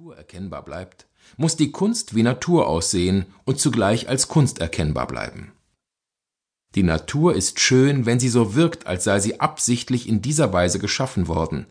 [0.00, 1.06] Natur erkennbar bleibt,
[1.36, 5.52] muss die Kunst wie Natur aussehen und zugleich als Kunst erkennbar bleiben.
[6.74, 10.78] Die Natur ist schön, wenn sie so wirkt, als sei sie absichtlich in dieser Weise
[10.78, 11.66] geschaffen worden.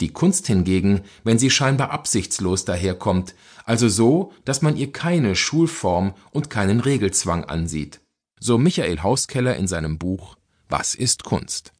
[0.00, 6.14] Die Kunst hingegen, wenn sie scheinbar absichtslos daherkommt, also so, dass man ihr keine Schulform
[6.32, 8.00] und keinen Regelzwang ansieht.
[8.40, 10.36] So Michael Hauskeller in seinem Buch
[10.68, 11.72] Was ist Kunst?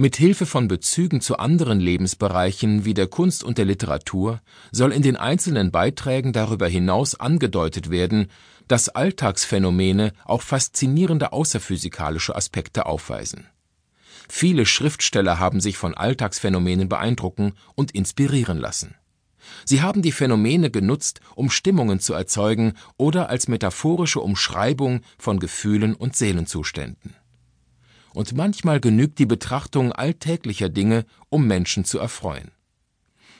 [0.00, 4.40] Mit Hilfe von Bezügen zu anderen Lebensbereichen wie der Kunst und der Literatur
[4.70, 8.28] soll in den einzelnen Beiträgen darüber hinaus angedeutet werden,
[8.68, 13.48] dass Alltagsphänomene auch faszinierende außerphysikalische Aspekte aufweisen.
[14.28, 18.94] Viele Schriftsteller haben sich von Alltagsphänomenen beeindrucken und inspirieren lassen.
[19.64, 25.96] Sie haben die Phänomene genutzt, um Stimmungen zu erzeugen oder als metaphorische Umschreibung von Gefühlen
[25.96, 27.16] und Seelenzuständen
[28.14, 32.50] und manchmal genügt die Betrachtung alltäglicher Dinge, um Menschen zu erfreuen.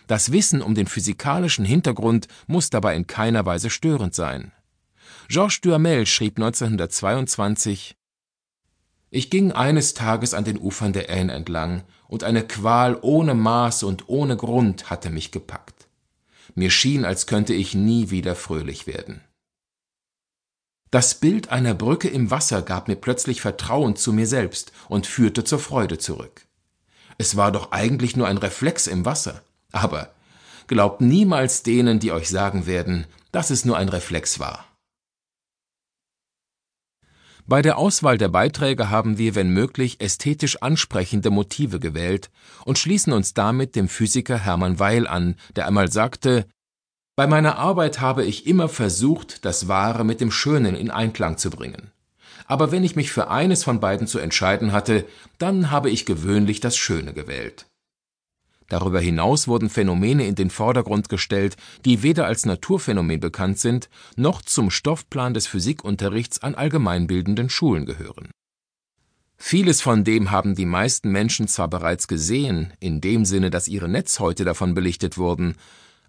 [0.07, 4.53] Das Wissen um den physikalischen Hintergrund muss dabei in keiner Weise störend sein.
[5.29, 7.97] Georges Duhamel schrieb 1922
[9.11, 13.83] Ich ging eines Tages an den Ufern der Aisne entlang, und eine Qual ohne Maß
[13.83, 15.89] und ohne Grund hatte mich gepackt.
[16.55, 19.21] Mir schien, als könnte ich nie wieder fröhlich werden.
[20.91, 25.45] Das Bild einer Brücke im Wasser gab mir plötzlich Vertrauen zu mir selbst und führte
[25.45, 26.47] zur Freude zurück.
[27.19, 29.43] Es war doch eigentlich nur ein Reflex im Wasser.
[29.73, 30.15] Aber
[30.67, 34.65] glaubt niemals denen, die euch sagen werden, dass es nur ein Reflex war.
[37.47, 42.31] Bei der Auswahl der Beiträge haben wir, wenn möglich, ästhetisch ansprechende Motive gewählt
[42.67, 46.47] und schließen uns damit dem Physiker Hermann Weil an, der einmal sagte,
[47.19, 51.51] bei meiner Arbeit habe ich immer versucht, das Wahre mit dem Schönen in Einklang zu
[51.51, 51.91] bringen.
[52.47, 55.05] Aber wenn ich mich für eines von beiden zu entscheiden hatte,
[55.37, 57.67] dann habe ich gewöhnlich das Schöne gewählt.
[58.69, 64.41] Darüber hinaus wurden Phänomene in den Vordergrund gestellt, die weder als Naturphänomen bekannt sind, noch
[64.41, 68.31] zum Stoffplan des Physikunterrichts an allgemeinbildenden Schulen gehören.
[69.37, 73.89] Vieles von dem haben die meisten Menschen zwar bereits gesehen, in dem Sinne, dass ihre
[73.89, 75.57] Netzhäute davon belichtet wurden,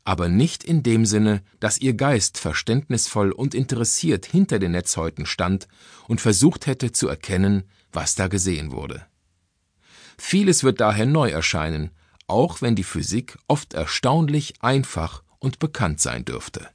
[0.10, 5.68] aber nicht in dem Sinne, dass ihr Geist verständnisvoll und interessiert hinter den Netzhäuten stand
[6.08, 9.06] und versucht hätte zu erkennen, was da gesehen wurde.
[10.18, 11.92] Vieles wird daher neu erscheinen,
[12.26, 16.68] auch wenn die Physik oft erstaunlich einfach und bekannt sein dürfte.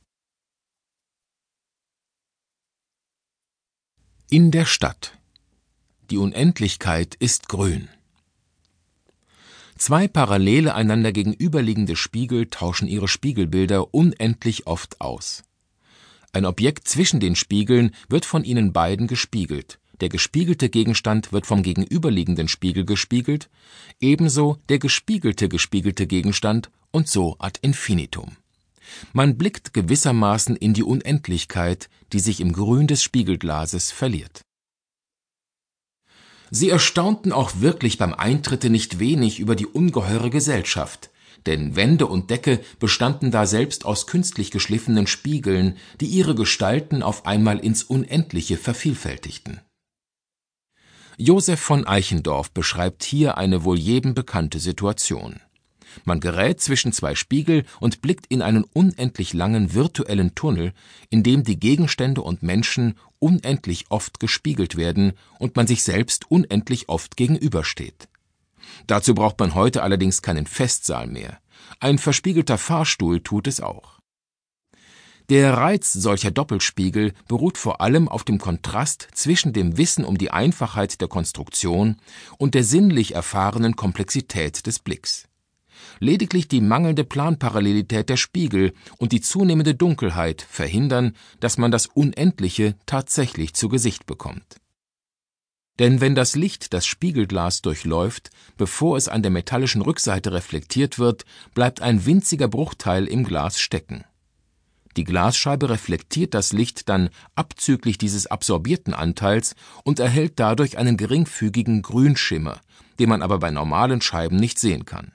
[4.31, 5.19] In der Stadt.
[6.09, 7.89] Die Unendlichkeit ist grün.
[9.87, 15.43] Zwei parallele einander gegenüberliegende Spiegel tauschen ihre Spiegelbilder unendlich oft aus.
[16.33, 21.63] Ein Objekt zwischen den Spiegeln wird von ihnen beiden gespiegelt, der gespiegelte Gegenstand wird vom
[21.63, 23.51] gegenüberliegenden Spiegel gespiegelt,
[24.01, 28.39] ebenso der gespiegelte gespiegelte Gegenstand und so ad infinitum.
[29.13, 34.47] Man blickt gewissermaßen in die Unendlichkeit, die sich im Grün des Spiegelglases verliert.
[36.51, 41.11] Sie erstaunten auch wirklich beim Eintritte nicht wenig über die ungeheure Gesellschaft,
[41.47, 47.27] denn Wände und Decke bestanden da selbst aus künstlich geschliffenen Spiegeln, die ihre Gestalten auf
[47.27, 49.61] einmal ins Unendliche vervielfältigten.
[51.17, 55.41] Josef von Eichendorff beschreibt hier eine wohl jedem bekannte Situation
[56.05, 60.73] man gerät zwischen zwei Spiegel und blickt in einen unendlich langen virtuellen Tunnel,
[61.11, 66.89] in dem die Gegenstände und Menschen unendlich oft gespiegelt werden und man sich selbst unendlich
[66.89, 68.09] oft gegenübersteht.
[68.87, 71.39] Dazu braucht man heute allerdings keinen Festsaal mehr.
[71.81, 73.95] Ein verspiegelter Fahrstuhl tut es auch.
[75.31, 80.31] Der Reiz solcher Doppelspiegel beruht vor allem auf dem Kontrast zwischen dem Wissen um die
[80.31, 81.97] Einfachheit der Konstruktion
[82.37, 85.27] und der sinnlich erfahrenen Komplexität des Blicks.
[86.01, 92.77] Lediglich die mangelnde Planparallelität der Spiegel und die zunehmende Dunkelheit verhindern, dass man das Unendliche
[92.87, 94.57] tatsächlich zu Gesicht bekommt.
[95.79, 101.25] Denn wenn das Licht das Spiegelglas durchläuft, bevor es an der metallischen Rückseite reflektiert wird,
[101.53, 104.05] bleibt ein winziger Bruchteil im Glas stecken.
[104.97, 111.83] Die Glasscheibe reflektiert das Licht dann abzüglich dieses absorbierten Anteils und erhält dadurch einen geringfügigen
[111.83, 112.61] Grünschimmer,
[113.01, 115.13] den man aber bei normalen Scheiben nicht sehen kann.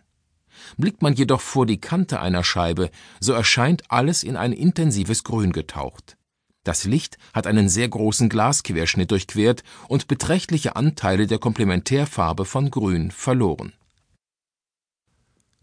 [0.77, 2.89] Blickt man jedoch vor die Kante einer Scheibe,
[3.19, 6.17] so erscheint alles in ein intensives Grün getaucht.
[6.63, 13.11] Das Licht hat einen sehr großen Glasquerschnitt durchquert und beträchtliche Anteile der Komplementärfarbe von Grün
[13.11, 13.73] verloren.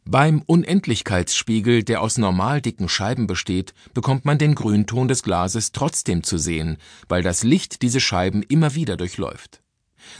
[0.08, 6.22] Beim Unendlichkeitsspiegel, der aus normal dicken Scheiben besteht, bekommt man den Grünton des Glases trotzdem
[6.22, 6.78] zu sehen,
[7.08, 9.62] weil das Licht diese Scheiben immer wieder durchläuft.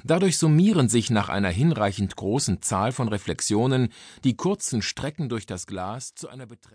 [0.05, 3.93] Dadurch summieren sich nach einer hinreichend großen Zahl von Reflexionen
[4.25, 6.67] die kurzen Strecken durch das Glas zu einer beträchtlichen